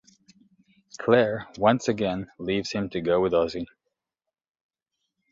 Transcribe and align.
Claire 0.97 1.45
once 1.59 1.87
again 1.87 2.31
leaves 2.39 2.71
him 2.71 2.89
to 2.89 3.01
go 3.01 3.21
with 3.21 3.35
Ozzie. 3.35 3.67